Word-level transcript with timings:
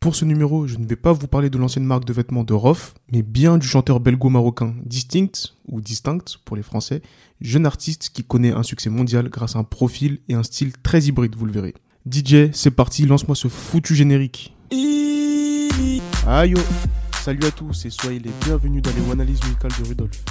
Pour 0.00 0.16
ce 0.16 0.24
numéro, 0.24 0.66
je 0.66 0.78
ne 0.78 0.86
vais 0.86 0.96
pas 0.96 1.12
vous 1.12 1.26
parler 1.26 1.50
de 1.50 1.58
l'ancienne 1.58 1.84
marque 1.84 2.06
de 2.06 2.14
vêtements 2.14 2.42
de 2.42 2.54
Roth, 2.54 2.94
mais 3.12 3.20
bien 3.20 3.58
du 3.58 3.66
chanteur 3.66 4.00
belgo-marocain 4.00 4.74
Distinct, 4.82 5.52
ou 5.68 5.82
Distinct 5.82 6.38
pour 6.46 6.56
les 6.56 6.62
Français, 6.62 7.02
jeune 7.42 7.66
artiste 7.66 8.08
qui 8.08 8.24
connaît 8.24 8.50
un 8.50 8.62
succès 8.62 8.88
mondial 8.88 9.28
grâce 9.28 9.56
à 9.56 9.58
un 9.58 9.64
profil 9.64 10.20
et 10.30 10.32
un 10.32 10.42
style 10.42 10.72
très 10.82 11.02
hybride, 11.02 11.36
vous 11.36 11.44
le 11.44 11.52
verrez. 11.52 11.74
DJ, 12.10 12.50
c'est 12.54 12.70
parti, 12.70 13.04
lance-moi 13.04 13.36
ce 13.36 13.48
foutu 13.48 13.94
générique. 13.94 14.56
Aïe 16.26 16.54
Salut 17.22 17.44
à 17.44 17.50
tous 17.50 17.84
et 17.84 17.90
soyez 17.90 18.20
les 18.20 18.30
bienvenus 18.46 18.80
dans 18.80 18.92
les 18.92 19.12
analyses 19.12 19.42
musicales 19.42 19.72
de 19.82 19.86
Rudolf. 19.86 20.24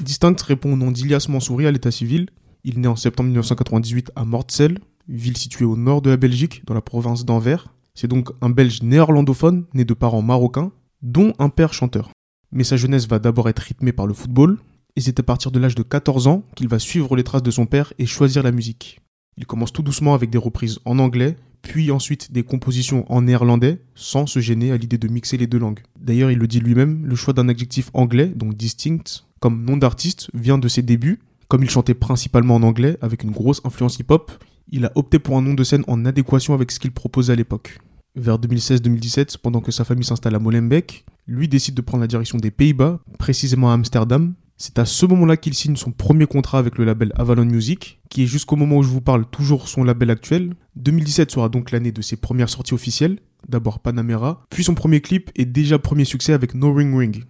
Distinct 0.00 0.42
répond 0.44 0.72
au 0.72 0.76
nom 0.76 0.90
d'Ilias 0.90 1.26
Mansouri 1.28 1.68
à 1.68 1.70
l'état 1.70 1.92
civil. 1.92 2.30
Il 2.64 2.80
naît 2.80 2.88
en 2.88 2.96
septembre 2.96 3.28
1998 3.28 4.12
à 4.16 4.24
Mortsel, 4.24 4.78
ville 5.08 5.36
située 5.36 5.64
au 5.64 5.76
nord 5.76 6.02
de 6.02 6.10
la 6.10 6.16
Belgique, 6.16 6.62
dans 6.66 6.74
la 6.74 6.80
province 6.80 7.24
d'Anvers. 7.24 7.72
C'est 7.94 8.08
donc 8.08 8.30
un 8.40 8.50
Belge 8.50 8.82
néerlandophone, 8.82 9.64
né 9.74 9.84
de 9.84 9.94
parents 9.94 10.22
marocains, 10.22 10.72
dont 11.02 11.32
un 11.38 11.48
père 11.48 11.72
chanteur. 11.72 12.10
Mais 12.52 12.64
sa 12.64 12.76
jeunesse 12.76 13.06
va 13.08 13.18
d'abord 13.18 13.48
être 13.48 13.60
rythmée 13.60 13.92
par 13.92 14.06
le 14.06 14.14
football, 14.14 14.58
et 14.96 15.00
c'est 15.00 15.20
à 15.20 15.22
partir 15.22 15.50
de 15.50 15.58
l'âge 15.58 15.74
de 15.74 15.82
14 15.82 16.26
ans 16.26 16.42
qu'il 16.56 16.68
va 16.68 16.78
suivre 16.78 17.14
les 17.16 17.24
traces 17.24 17.42
de 17.42 17.50
son 17.50 17.66
père 17.66 17.92
et 17.98 18.06
choisir 18.06 18.42
la 18.42 18.52
musique. 18.52 19.00
Il 19.36 19.46
commence 19.46 19.72
tout 19.72 19.82
doucement 19.82 20.14
avec 20.14 20.30
des 20.30 20.38
reprises 20.38 20.80
en 20.84 20.98
anglais, 20.98 21.36
puis 21.62 21.90
ensuite 21.90 22.32
des 22.32 22.42
compositions 22.42 23.10
en 23.12 23.22
néerlandais, 23.22 23.80
sans 23.94 24.26
se 24.26 24.40
gêner 24.40 24.72
à 24.72 24.76
l'idée 24.76 24.98
de 24.98 25.08
mixer 25.08 25.36
les 25.36 25.46
deux 25.46 25.58
langues. 25.58 25.82
D'ailleurs, 26.00 26.30
il 26.30 26.38
le 26.38 26.48
dit 26.48 26.60
lui-même, 26.60 27.06
le 27.06 27.14
choix 27.14 27.34
d'un 27.34 27.48
adjectif 27.48 27.90
anglais, 27.94 28.26
donc 28.34 28.54
distinct, 28.54 29.24
comme 29.40 29.64
nom 29.64 29.76
d'artiste, 29.76 30.30
vient 30.34 30.58
de 30.58 30.68
ses 30.68 30.82
débuts. 30.82 31.20
Comme 31.48 31.64
il 31.64 31.70
chantait 31.70 31.94
principalement 31.94 32.56
en 32.56 32.62
anglais, 32.62 32.98
avec 33.00 33.22
une 33.22 33.30
grosse 33.30 33.62
influence 33.64 33.98
hip-hop, 33.98 34.32
il 34.70 34.84
a 34.84 34.92
opté 34.96 35.18
pour 35.18 35.38
un 35.38 35.42
nom 35.42 35.54
de 35.54 35.64
scène 35.64 35.82
en 35.88 36.04
adéquation 36.04 36.52
avec 36.52 36.70
ce 36.70 36.78
qu'il 36.78 36.92
proposait 36.92 37.32
à 37.32 37.36
l'époque. 37.36 37.78
Vers 38.16 38.38
2016-2017, 38.38 39.38
pendant 39.38 39.62
que 39.62 39.72
sa 39.72 39.84
famille 39.84 40.04
s'installe 40.04 40.34
à 40.34 40.38
Molenbeek, 40.38 41.06
lui 41.26 41.48
décide 41.48 41.74
de 41.74 41.80
prendre 41.80 42.02
la 42.02 42.06
direction 42.06 42.36
des 42.36 42.50
Pays-Bas, 42.50 43.00
précisément 43.18 43.70
à 43.70 43.74
Amsterdam, 43.74 44.34
c'est 44.58 44.78
à 44.78 44.84
ce 44.84 45.06
moment-là 45.06 45.38
qu'il 45.38 45.54
signe 45.54 45.76
son 45.76 45.90
premier 45.92 46.26
contrat 46.26 46.58
avec 46.58 46.76
le 46.76 46.84
label 46.84 47.12
Avalon 47.16 47.46
Music, 47.46 48.00
qui 48.10 48.24
est 48.24 48.26
jusqu'au 48.26 48.56
moment 48.56 48.78
où 48.78 48.82
je 48.82 48.88
vous 48.88 49.00
parle 49.00 49.24
toujours 49.24 49.68
son 49.68 49.84
label 49.84 50.10
actuel. 50.10 50.54
2017 50.76 51.30
sera 51.30 51.48
donc 51.48 51.70
l'année 51.70 51.92
de 51.92 52.02
ses 52.02 52.16
premières 52.16 52.50
sorties 52.50 52.74
officielles, 52.74 53.20
d'abord 53.48 53.78
Panamera, 53.78 54.44
puis 54.50 54.64
son 54.64 54.74
premier 54.74 55.00
clip 55.00 55.30
et 55.34 55.46
déjà 55.46 55.78
premier 55.78 56.04
succès 56.04 56.34
avec 56.34 56.54
No 56.54 56.74
Ring 56.74 56.94
Ring. 56.94 57.24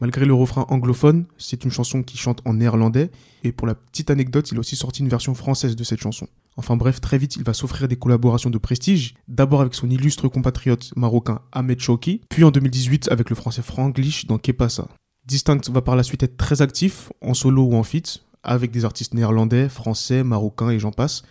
Malgré 0.00 0.24
le 0.24 0.32
refrain 0.32 0.64
anglophone, 0.70 1.26
c'est 1.36 1.64
une 1.64 1.70
chanson 1.70 2.02
qui 2.02 2.16
chante 2.16 2.40
en 2.46 2.54
néerlandais, 2.54 3.10
et 3.44 3.52
pour 3.52 3.66
la 3.66 3.74
petite 3.74 4.10
anecdote, 4.10 4.50
il 4.50 4.56
a 4.56 4.60
aussi 4.60 4.76
sorti 4.76 5.02
une 5.02 5.08
version 5.08 5.34
française 5.34 5.76
de 5.76 5.84
cette 5.84 6.00
chanson. 6.00 6.26
Enfin 6.56 6.76
bref, 6.76 7.00
très 7.00 7.18
vite, 7.18 7.36
il 7.36 7.44
va 7.44 7.52
s'offrir 7.52 7.86
des 7.86 7.96
collaborations 7.96 8.50
de 8.50 8.58
prestige, 8.58 9.14
d'abord 9.28 9.60
avec 9.60 9.74
son 9.74 9.90
illustre 9.90 10.28
compatriote 10.28 10.92
marocain 10.96 11.40
Ahmed 11.52 11.80
Chouki, 11.80 12.22
puis 12.30 12.44
en 12.44 12.50
2018 12.50 13.10
avec 13.10 13.28
le 13.28 13.36
français 13.36 13.62
Franglish 13.62 14.26
dans 14.26 14.38
Kepasa. 14.38 14.88
Distinct 15.26 15.70
va 15.70 15.82
par 15.82 15.96
la 15.96 16.02
suite 16.02 16.22
être 16.22 16.38
très 16.38 16.62
actif, 16.62 17.12
en 17.20 17.34
solo 17.34 17.64
ou 17.64 17.74
en 17.74 17.82
feat, 17.82 18.24
avec 18.42 18.70
des 18.70 18.86
artistes 18.86 19.12
néerlandais, 19.12 19.68
français, 19.68 20.24
marocains 20.24 20.70
et 20.70 20.78
j'en 20.78 20.92
passe, 20.92 21.22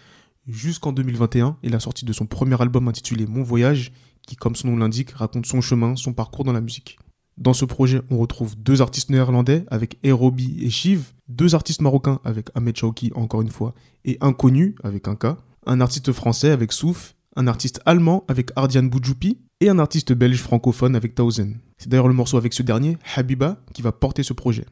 jusqu'en 0.48 0.92
2021 0.92 1.58
et 1.64 1.70
la 1.70 1.80
sortie 1.80 2.06
de 2.06 2.14
son 2.14 2.28
premier 2.28 2.62
album 2.62 2.88
intitulé 2.88 3.26
Mon 3.26 3.42
Voyage, 3.42 3.92
qui 4.28 4.36
comme 4.36 4.56
son 4.56 4.68
nom 4.70 4.78
l'indique 4.78 5.12
raconte 5.12 5.48
son 5.48 5.60
chemin, 5.60 5.96
son 5.96 6.14
parcours 6.14 6.44
dans 6.44 6.54
la 6.54 6.62
musique. 6.62 7.00
Dans 7.40 7.54
ce 7.54 7.64
projet, 7.64 8.02
on 8.12 8.18
retrouve 8.18 8.58
deux 8.58 8.82
artistes 8.82 9.10
néerlandais 9.10 9.64
avec 9.72 9.98
Erobi 10.04 10.58
et 10.62 10.70
Shiv, 10.70 11.14
deux 11.30 11.56
artistes 11.56 11.82
marocains 11.82 12.20
avec 12.26 12.50
Ahmed 12.54 12.76
Chauki 12.76 13.14
encore 13.16 13.42
une 13.42 13.50
fois, 13.50 13.74
et 14.04 14.18
Inconnu 14.20 14.76
avec 14.84 15.08
un 15.08 15.16
K, 15.16 15.38
un 15.66 15.80
artiste 15.80 16.12
français 16.12 16.52
avec 16.52 16.74
Souf, 16.74 17.16
un 17.38 17.48
artiste 17.48 17.80
allemand 17.86 18.26
avec 18.28 18.52
Ardian 18.58 18.84
Boudjoupi 18.84 19.38
et 19.62 19.70
un 19.70 19.80
artiste 19.80 20.12
belge 20.12 20.42
francophone 20.42 20.98
avec 20.98 21.16
Tausen. 21.16 21.60
C'est 21.78 21.88
d'ailleurs 21.88 22.10
le 22.10 22.14
morceau 22.14 22.36
avec 22.36 22.52
ce 22.52 22.62
dernier, 22.62 22.98
Habiba, 23.16 23.62
qui 23.74 23.82
va 23.82 23.94
porter 23.94 24.24
ce 24.24 24.34
projet. 24.34 24.66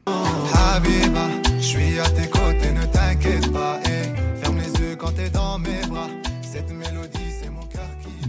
Habiba, 0.52 1.26
suis 1.60 1.98
à 1.98 2.10
tes 2.10 2.28
côtés, 2.28 2.72
ne 2.74 2.84
t'inquiète 2.84 3.50
pas, 3.50 3.80
ferme 4.42 4.58
les 4.58 4.80
yeux 4.82 4.96
quand 4.96 5.12
t'es 5.12 5.30
dans 5.30 5.58
mes 5.58 5.86
bras. 5.88 6.08
Cette 6.42 6.70
mélodie, 6.70 7.32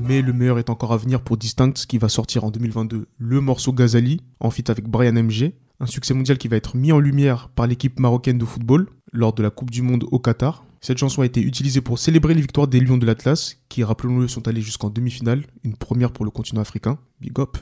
Mais 0.09 0.23
le 0.23 0.33
meilleur 0.33 0.57
est 0.57 0.71
encore 0.71 0.91
à 0.91 0.97
venir 0.97 1.21
pour 1.21 1.37
Distinct, 1.37 1.85
qui 1.87 1.99
va 1.99 2.09
sortir 2.09 2.43
en 2.43 2.49
2022 2.49 3.05
le 3.19 3.41
morceau 3.41 3.71
Ghazali, 3.71 4.21
en 4.39 4.49
feat 4.49 4.71
avec 4.71 4.87
Brian 4.87 5.13
MG, 5.13 5.53
un 5.79 5.85
succès 5.85 6.15
mondial 6.15 6.39
qui 6.39 6.47
va 6.47 6.55
être 6.55 6.75
mis 6.75 6.91
en 6.91 6.97
lumière 6.97 7.49
par 7.49 7.67
l'équipe 7.67 7.99
marocaine 7.99 8.39
de 8.39 8.45
football 8.45 8.87
lors 9.13 9.33
de 9.33 9.43
la 9.43 9.51
Coupe 9.51 9.69
du 9.69 9.83
Monde 9.83 10.05
au 10.11 10.17
Qatar. 10.17 10.65
Cette 10.81 10.97
chanson 10.97 11.21
a 11.21 11.27
été 11.27 11.43
utilisée 11.43 11.81
pour 11.81 11.99
célébrer 11.99 12.33
les 12.33 12.41
victoires 12.41 12.67
des 12.67 12.79
Lions 12.79 12.97
de 12.97 13.05
l'Atlas, 13.05 13.57
qui, 13.69 13.83
rappelons-le, 13.83 14.27
sont 14.27 14.47
allés 14.47 14.61
jusqu'en 14.61 14.89
demi-finale, 14.89 15.43
une 15.63 15.75
première 15.75 16.09
pour 16.09 16.25
le 16.25 16.31
continent 16.31 16.61
africain. 16.61 16.97
Big 17.21 17.39
up. 17.39 17.59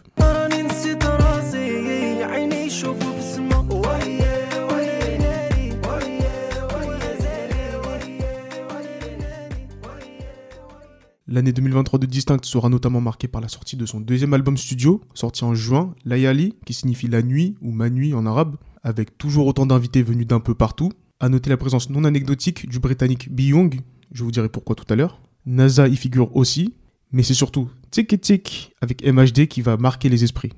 L'année 11.30 11.52
2023 11.52 12.00
de 12.00 12.06
Distinct 12.06 12.46
sera 12.46 12.70
notamment 12.70 13.02
marquée 13.02 13.28
par 13.28 13.42
la 13.42 13.50
sortie 13.50 13.76
de 13.76 13.86
son 13.86 14.00
deuxième 14.00 14.34
album 14.34 14.56
studio, 14.56 15.02
sorti 15.14 15.44
en 15.44 15.54
juin, 15.54 15.94
Layali, 16.06 16.56
qui 16.66 16.74
signifie 16.74 17.08
la 17.08 17.22
nuit 17.22 17.56
ou 17.62 17.72
ma 17.74 17.90
nuit 17.90 18.14
en 18.14 18.26
arabe, 18.26 18.56
avec 18.82 19.18
toujours 19.18 19.46
autant 19.46 19.66
d'invités 19.66 20.04
venus 20.04 20.26
d'un 20.26 20.40
peu 20.40 20.56
partout. 20.56 20.90
À 21.20 21.28
noter 21.28 21.50
la 21.50 21.58
présence 21.58 21.90
non 21.90 22.06
anecdotique 22.06 22.70
du 22.70 22.80
britannique 22.80 23.28
Young, 23.38 23.82
je 24.14 24.24
vous 24.24 24.32
dirai 24.32 24.48
pourquoi 24.48 24.74
tout 24.78 24.86
à 24.90 24.96
l'heure. 24.96 25.20
NASA 25.46 25.90
y 25.90 25.98
figure 25.98 26.34
aussi, 26.34 26.76
mais 27.12 27.24
c'est 27.24 27.34
surtout 27.34 27.68
Tik 27.92 28.22
Tik 28.22 28.74
avec 28.80 29.06
MHD 29.06 29.48
qui 29.48 29.62
va 29.62 29.76
marquer 29.76 30.08
les 30.08 30.24
esprits. 30.24 30.54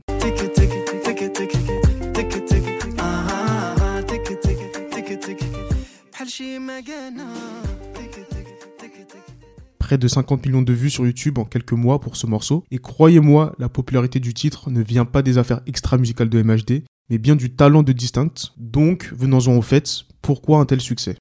Près 9.90 9.98
de 9.98 10.08
50 10.08 10.46
millions 10.46 10.62
de 10.62 10.72
vues 10.72 10.92
sur 10.92 11.04
YouTube 11.04 11.40
en 11.40 11.46
quelques 11.46 11.72
mois 11.72 12.00
pour 12.00 12.16
ce 12.16 12.28
morceau. 12.28 12.64
Et 12.70 12.78
croyez-moi, 12.78 13.56
la 13.58 13.70
popularité 13.70 14.20
du 14.20 14.36
titre 14.36 14.70
ne 14.70 14.84
vient 14.84 15.04
pas 15.04 15.24
des 15.24 15.40
affaires 15.40 15.62
extra-musicales 15.66 16.30
de 16.30 16.44
MHD, 16.44 16.84
mais 17.10 17.18
bien 17.18 17.36
du 17.36 17.50
talent 17.50 17.82
de 17.82 17.92
Distinct. 17.92 18.54
Donc, 18.58 19.12
venons-en 19.18 19.58
au 19.58 19.64
fait, 19.64 20.06
pourquoi 20.22 20.60
un 20.60 20.66
tel 20.66 20.80
succès? 20.80 21.16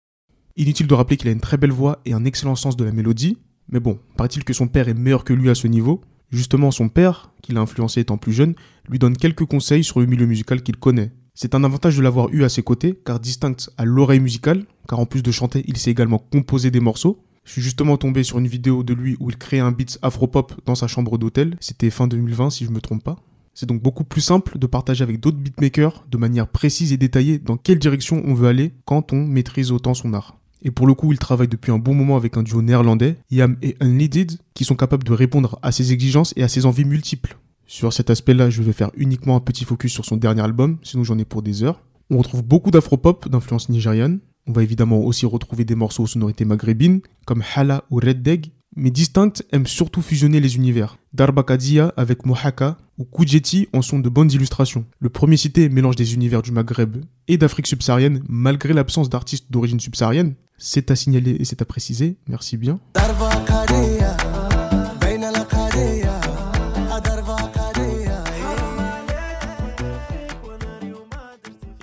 Inutile 0.57 0.87
de 0.87 0.93
rappeler 0.93 1.17
qu'il 1.17 1.29
a 1.31 1.33
une 1.33 1.41
très 1.41 1.57
belle 1.57 1.73
voix 1.73 2.03
et 2.05 2.13
un 2.13 2.27
excellent 2.27 2.57
sens 2.57 2.77
de 2.77 2.85
la 2.85 2.93
mélodie, 2.93 3.39
mais 3.71 3.81
bon, 3.81 3.99
paraît-il 4.19 4.45
que 4.45 4.53
son 4.53 4.69
père 4.69 4.91
est 4.91 4.93
meilleur 4.93 5.25
que 5.25 5.33
lui 5.33 5.49
à 5.49 5.55
ce 5.55 5.67
niveau? 5.67 6.03
Justement, 6.29 6.71
son 6.71 6.91
père, 6.91 7.33
qui 7.43 7.53
l'a 7.53 7.63
influencé 7.63 8.01
étant 8.01 8.19
plus 8.19 8.35
jeune, 8.35 8.55
lui 8.91 8.99
donne 8.99 9.17
quelques 9.17 9.47
conseils 9.47 9.83
sur 9.83 10.01
le 10.01 10.05
milieu 10.05 10.27
musical 10.27 10.63
qu'il 10.63 10.77
connaît. 10.77 11.13
C'est 11.33 11.55
un 11.55 11.65
avantage 11.65 11.97
de 11.97 12.03
l'avoir 12.03 12.29
eu 12.35 12.45
à 12.45 12.51
ses 12.51 12.63
côtés, 12.63 13.01
car 13.03 13.19
Distinct 13.19 13.71
a 13.79 13.87
l'oreille 13.87 14.21
musicale, 14.21 14.67
car 14.87 14.99
en 14.99 15.07
plus 15.07 15.23
de 15.23 15.31
chanter, 15.31 15.65
il 15.69 15.79
sait 15.79 15.91
également 15.91 16.19
composer 16.19 16.71
des 16.71 16.81
morceaux, 16.81 17.25
je 17.49 17.55
suis 17.55 17.63
justement 17.63 17.97
tombé 17.97 18.25
sur 18.25 18.39
une 18.39 18.47
vidéo 18.47 18.83
de 18.83 18.93
lui 18.93 19.17
où 19.21 19.31
il 19.31 19.39
crée 19.39 19.59
un 19.59 19.73
beat 19.73 19.99
afro-pop 20.03 20.53
dans 20.67 20.75
sa 20.75 20.87
chambre 20.87 21.17
d'hôtel. 21.17 21.57
C'était 21.61 21.89
fin 21.89 22.07
2020 22.07 22.51
si 22.51 22.67
je 22.67 22.71
me 22.71 22.83
trompe 22.83 23.03
pas. 23.03 23.17
C'est 23.55 23.65
donc 23.65 23.81
beaucoup 23.81 24.05
plus 24.05 24.21
simple 24.21 24.59
de 24.59 24.67
partager 24.67 25.03
avec 25.03 25.19
d'autres 25.19 25.39
beatmakers 25.39 26.05
de 26.11 26.19
manière 26.19 26.47
précise 26.47 26.93
et 26.93 26.99
détaillée 26.99 27.39
dans 27.39 27.57
quelle 27.57 27.79
direction 27.79 28.23
on 28.27 28.35
veut 28.35 28.49
aller 28.49 28.75
quand 28.85 29.15
on 29.15 29.25
maîtrise 29.25 29.73
autant 29.73 29.95
son 29.95 30.13
art. 30.13 30.37
Et 30.61 30.71
pour 30.71 30.87
le 30.87 30.93
coup, 30.93 31.11
il 31.11 31.19
travaille 31.19 31.49
depuis 31.49 31.73
un 31.73 31.79
bon 31.79 31.95
moment 31.95 32.19
avec 32.19 32.37
un 32.37 32.43
duo 32.43 32.61
néerlandais, 32.61 33.17
Yam 33.31 33.57
et 33.63 33.77
Unleaded, 33.81 34.33
qui 34.53 34.67
sont 34.67 34.77
capables 34.77 35.05
de 35.05 35.15
répondre 35.15 35.59
à 35.63 35.73
ses 35.73 35.95
exigences 35.95 36.35
et 36.37 36.43
à 36.43 36.49
ses 36.49 36.67
envies 36.67 36.85
multiples. 36.85 37.39
Sur 37.67 37.95
cet 37.95 38.11
aspect-là, 38.11 38.51
je 38.51 38.63
vais 38.63 38.75
faire 38.75 38.91
uniquement 38.95 39.37
un 39.37 39.41
petit 39.41 39.65
focus 39.65 39.95
sur 39.95 40.05
son 40.05 40.19
dernier 40.19 40.43
album, 40.43 40.77
sinon 40.83 41.03
j'en 41.03 41.17
ai 41.17 41.25
pour 41.25 41.41
des 41.41 41.63
heures. 41.63 41.81
On 42.11 42.19
retrouve 42.19 42.43
beaucoup 42.43 42.71
d'afro-pop 42.71 43.27
d'influence 43.31 43.71
nigériane, 43.71 44.21
on 44.49 44.53
va 44.53 44.63
évidemment 44.63 45.01
aussi 45.01 45.27
retrouver 45.27 45.65
des 45.65 45.75
morceaux 45.75 46.05
aux 46.05 46.09
sonorités 46.09 46.47
maghrébines, 46.47 47.01
comme 47.27 47.45
Hala 47.55 47.85
ou 47.91 47.97
Red 47.97 48.23
Deg, 48.23 48.47
mais 48.75 48.91
Distinct 48.91 49.43
aime 49.53 49.67
surtout 49.67 50.03
fusionner 50.03 50.41
les 50.41 50.57
univers. 50.57 50.99
Darbakadia 51.13 51.93
avec 51.97 52.25
Mohaka 52.25 52.79
ou 52.97 53.05
Kujeti 53.05 53.69
en 53.73 53.83
sont 53.83 53.99
de 53.99 54.09
bonnes 54.09 54.31
illustrations. 54.33 54.87
Le 55.01 55.09
premier 55.09 55.37
cité 55.37 55.69
mélange 55.69 55.97
des 55.97 56.15
univers 56.15 56.43
du 56.43 56.53
Maghreb 56.53 56.97
et 57.29 57.37
d'Afrique 57.37 57.67
subsaharienne, 57.67 58.23
malgré 58.29 58.73
l'absence 58.73 59.11
d'artistes 59.11 59.51
d'origine 59.51 59.81
subsaharienne. 59.81 60.35
C'est 60.57 60.91
à 60.91 60.97
signaler 60.97 61.37
et 61.39 61.45
c'est 61.45 61.63
à 61.63 61.65
préciser, 61.65 62.17
merci 62.27 62.57
bien. 62.57 62.81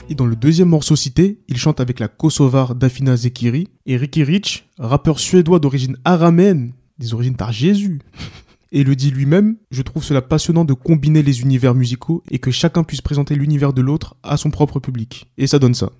Et 0.08 0.16
dans 0.16 0.28
le 0.28 0.36
deuxième 0.36 0.70
morceau 0.70 0.96
cité, 0.96 1.40
il 1.48 1.58
chante 1.58 1.80
avec 1.80 2.00
la 2.00 2.08
Kosovar 2.08 2.76
Dafina 2.76 3.16
Zekiri 3.16 3.68
et 3.88 3.98
Ricky 3.98 4.24
Rich, 4.24 4.68
rappeur 4.78 5.20
suédois 5.20 5.60
d'origine 5.60 5.98
araméenne, 6.06 6.74
des 7.00 7.14
origines 7.16 7.36
par 7.36 7.52
Jésus. 7.52 8.00
Et 8.72 8.84
le 8.84 8.96
dit 8.96 9.10
lui-même, 9.10 9.58
je 9.72 9.82
trouve 9.82 10.04
cela 10.04 10.22
passionnant 10.22 10.66
de 10.66 10.74
combiner 10.74 11.24
les 11.24 11.42
univers 11.42 11.74
musicaux 11.74 12.24
et 12.30 12.40
que 12.40 12.52
chacun 12.52 12.84
puisse 12.84 13.02
présenter 13.02 13.36
l'univers 13.36 13.74
de 13.74 13.82
l'autre 13.82 14.16
à 14.22 14.38
son 14.38 14.52
propre 14.52 14.80
public. 14.80 15.28
Et 15.38 15.48
ça 15.48 15.58
donne 15.60 15.74
ça. 15.74 15.92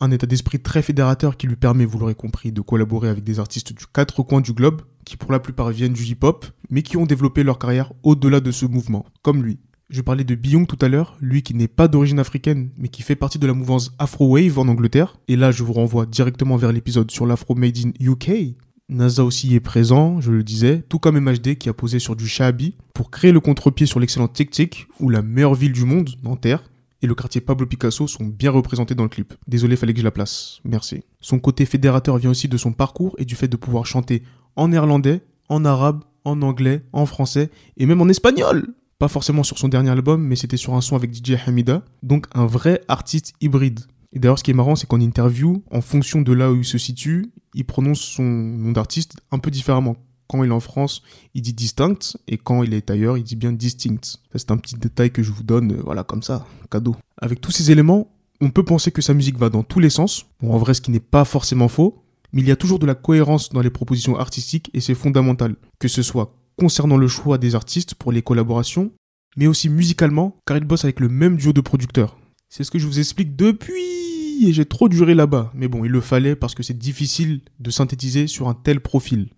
Un 0.00 0.12
état 0.12 0.28
d'esprit 0.28 0.60
très 0.60 0.80
fédérateur 0.80 1.36
qui 1.36 1.48
lui 1.48 1.56
permet, 1.56 1.84
vous 1.84 1.98
l'aurez 1.98 2.14
compris, 2.14 2.52
de 2.52 2.60
collaborer 2.60 3.08
avec 3.08 3.24
des 3.24 3.40
artistes 3.40 3.72
du 3.72 3.84
quatre 3.92 4.22
coins 4.22 4.40
du 4.40 4.52
globe, 4.52 4.82
qui 5.04 5.16
pour 5.16 5.32
la 5.32 5.40
plupart 5.40 5.70
viennent 5.70 5.92
du 5.92 6.04
hip-hop, 6.04 6.46
mais 6.70 6.82
qui 6.82 6.96
ont 6.96 7.06
développé 7.06 7.42
leur 7.42 7.58
carrière 7.58 7.92
au-delà 8.04 8.38
de 8.38 8.52
ce 8.52 8.64
mouvement, 8.64 9.06
comme 9.22 9.42
lui. 9.42 9.58
Je 9.90 10.00
parlais 10.00 10.22
de 10.22 10.36
Byung 10.36 10.68
tout 10.68 10.78
à 10.82 10.88
l'heure, 10.88 11.16
lui 11.20 11.42
qui 11.42 11.54
n'est 11.54 11.66
pas 11.66 11.88
d'origine 11.88 12.20
africaine, 12.20 12.70
mais 12.76 12.88
qui 12.88 13.02
fait 13.02 13.16
partie 13.16 13.40
de 13.40 13.46
la 13.48 13.54
mouvance 13.54 13.92
Afro 13.98 14.28
Wave 14.28 14.58
en 14.58 14.68
Angleterre. 14.68 15.18
Et 15.26 15.34
là, 15.34 15.50
je 15.50 15.64
vous 15.64 15.72
renvoie 15.72 16.06
directement 16.06 16.56
vers 16.56 16.72
l'épisode 16.72 17.10
sur 17.10 17.26
l'Afro 17.26 17.56
Made 17.56 17.78
in 17.78 17.90
UK. 17.98 18.54
NASA 18.90 19.24
aussi 19.24 19.54
est 19.54 19.60
présent, 19.60 20.20
je 20.20 20.30
le 20.30 20.44
disais, 20.44 20.84
tout 20.88 20.98
comme 20.98 21.18
MHD 21.18 21.56
qui 21.56 21.68
a 21.68 21.74
posé 21.74 21.98
sur 21.98 22.14
du 22.14 22.28
Shabi 22.28 22.76
pour 22.94 23.10
créer 23.10 23.32
le 23.32 23.40
contre-pied 23.40 23.86
sur 23.86 23.98
l'excellent 23.98 24.28
Tic 24.28 24.50
Tic, 24.50 24.86
ou 25.00 25.10
la 25.10 25.22
meilleure 25.22 25.54
ville 25.54 25.72
du 25.72 25.84
monde, 25.84 26.10
Nanterre, 26.22 26.62
et 27.02 27.06
le 27.06 27.14
quartier 27.14 27.40
Pablo 27.40 27.66
Picasso 27.66 28.06
sont 28.06 28.24
bien 28.24 28.50
représentés 28.50 28.94
dans 28.94 29.04
le 29.04 29.08
clip. 29.08 29.34
Désolé, 29.46 29.76
fallait 29.76 29.92
que 29.92 30.00
je 30.00 30.04
la 30.04 30.10
place. 30.10 30.60
Merci. 30.64 31.02
Son 31.20 31.38
côté 31.38 31.64
fédérateur 31.64 32.18
vient 32.18 32.30
aussi 32.30 32.48
de 32.48 32.56
son 32.56 32.72
parcours 32.72 33.14
et 33.18 33.24
du 33.24 33.34
fait 33.34 33.48
de 33.48 33.56
pouvoir 33.56 33.86
chanter 33.86 34.22
en 34.56 34.68
néerlandais, 34.68 35.22
en 35.48 35.64
arabe, 35.64 36.04
en 36.24 36.42
anglais, 36.42 36.82
en 36.92 37.06
français 37.06 37.50
et 37.76 37.86
même 37.86 38.00
en 38.00 38.08
espagnol. 38.08 38.74
Pas 38.98 39.08
forcément 39.08 39.44
sur 39.44 39.58
son 39.58 39.68
dernier 39.68 39.90
album, 39.90 40.22
mais 40.22 40.34
c'était 40.34 40.56
sur 40.56 40.74
un 40.74 40.80
son 40.80 40.96
avec 40.96 41.14
DJ 41.14 41.36
Hamida. 41.46 41.84
Donc 42.02 42.26
un 42.34 42.46
vrai 42.46 42.82
artiste 42.88 43.32
hybride. 43.40 43.80
Et 44.12 44.18
d'ailleurs, 44.18 44.38
ce 44.38 44.44
qui 44.44 44.50
est 44.50 44.54
marrant, 44.54 44.74
c'est 44.74 44.88
qu'en 44.88 45.00
interview, 45.00 45.62
en 45.70 45.80
fonction 45.80 46.22
de 46.22 46.32
là 46.32 46.50
où 46.50 46.56
il 46.56 46.64
se 46.64 46.78
situe, 46.78 47.30
il 47.54 47.64
prononce 47.64 48.00
son 48.00 48.24
nom 48.24 48.72
d'artiste 48.72 49.16
un 49.30 49.38
peu 49.38 49.50
différemment 49.50 49.96
quand 50.28 50.44
il 50.44 50.50
est 50.50 50.54
en 50.54 50.60
France, 50.60 51.02
il 51.34 51.42
dit 51.42 51.54
distinct, 51.54 52.16
et 52.28 52.36
quand 52.36 52.62
il 52.62 52.74
est 52.74 52.90
ailleurs, 52.90 53.16
il 53.16 53.24
dit 53.24 53.36
bien 53.36 53.52
distinct. 53.52 54.18
C'est 54.34 54.50
un 54.50 54.58
petit 54.58 54.76
détail 54.76 55.10
que 55.10 55.22
je 55.22 55.32
vous 55.32 55.42
donne, 55.42 55.72
euh, 55.72 55.82
voilà, 55.82 56.04
comme 56.04 56.22
ça, 56.22 56.46
cadeau. 56.70 56.94
Avec 57.20 57.40
tous 57.40 57.50
ces 57.50 57.70
éléments, 57.70 58.12
on 58.40 58.50
peut 58.50 58.64
penser 58.64 58.92
que 58.92 59.02
sa 59.02 59.14
musique 59.14 59.38
va 59.38 59.48
dans 59.48 59.62
tous 59.62 59.80
les 59.80 59.90
sens, 59.90 60.26
bon, 60.40 60.52
en 60.52 60.58
vrai, 60.58 60.74
ce 60.74 60.80
qui 60.80 60.90
n'est 60.90 61.00
pas 61.00 61.24
forcément 61.24 61.68
faux, 61.68 62.04
mais 62.32 62.42
il 62.42 62.48
y 62.48 62.52
a 62.52 62.56
toujours 62.56 62.78
de 62.78 62.86
la 62.86 62.94
cohérence 62.94 63.48
dans 63.50 63.62
les 63.62 63.70
propositions 63.70 64.18
artistiques, 64.18 64.70
et 64.74 64.80
c'est 64.80 64.94
fondamental, 64.94 65.56
que 65.78 65.88
ce 65.88 66.02
soit 66.02 66.34
concernant 66.58 66.96
le 66.96 67.08
choix 67.08 67.38
des 67.38 67.54
artistes 67.54 67.94
pour 67.94 68.12
les 68.12 68.22
collaborations, 68.22 68.92
mais 69.36 69.46
aussi 69.46 69.68
musicalement, 69.68 70.36
car 70.46 70.56
il 70.56 70.64
bosse 70.64 70.84
avec 70.84 71.00
le 71.00 71.08
même 71.08 71.36
duo 71.36 71.52
de 71.52 71.60
producteurs. 71.60 72.18
C'est 72.50 72.64
ce 72.64 72.70
que 72.70 72.78
je 72.78 72.86
vous 72.86 72.98
explique 72.98 73.34
depuis, 73.36 74.46
et 74.46 74.52
j'ai 74.52 74.66
trop 74.66 74.88
duré 74.88 75.14
là-bas, 75.14 75.50
mais 75.54 75.68
bon, 75.68 75.84
il 75.84 75.90
le 75.90 76.00
fallait 76.00 76.36
parce 76.36 76.54
que 76.54 76.62
c'est 76.62 76.76
difficile 76.76 77.40
de 77.60 77.70
synthétiser 77.70 78.26
sur 78.26 78.48
un 78.48 78.54
tel 78.54 78.80
profil. 78.80 79.30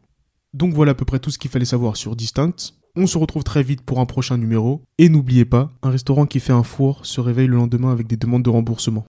Donc 0.53 0.75
voilà 0.75 0.93
à 0.93 0.95
peu 0.95 1.05
près 1.05 1.19
tout 1.19 1.31
ce 1.31 1.39
qu'il 1.39 1.51
fallait 1.51 1.65
savoir 1.65 1.97
sur 1.97 2.17
Distinct. 2.17 2.75
On 2.97 3.07
se 3.07 3.19
retrouve 3.19 3.45
très 3.45 3.63
vite 3.63 3.83
pour 3.83 4.01
un 4.01 4.07
prochain 4.07 4.37
numéro. 4.37 4.83
Et 4.99 5.09
n'oubliez 5.09 5.45
pas, 5.45 5.71
un 5.83 5.91
restaurant 5.91 6.27
qui 6.27 6.41
fait 6.41 6.53
un 6.53 6.65
four 6.65 7.07
se 7.07 7.21
réveille 7.21 7.47
le 7.47 7.57
lendemain 7.57 7.93
avec 7.93 8.07
des 8.07 8.17
demandes 8.17 8.43
de 8.43 8.51
remboursement. 8.51 9.05